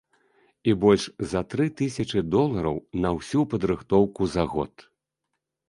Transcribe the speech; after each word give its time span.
І 0.71 0.73
больш 0.83 1.03
за 1.33 1.41
тры 1.51 1.67
тысячы 1.83 2.25
долараў 2.37 2.81
на 3.05 3.13
ўсю 3.19 3.47
падрыхтоўку 3.55 4.21
за 4.35 4.51
год! 4.59 4.73